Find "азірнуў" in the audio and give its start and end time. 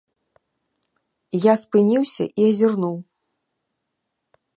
2.53-2.97